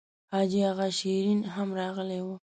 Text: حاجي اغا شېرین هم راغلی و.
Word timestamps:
حاجي 0.31 0.61
اغا 0.71 0.87
شېرین 0.99 1.41
هم 1.53 1.69
راغلی 1.79 2.19
و. 2.23 2.27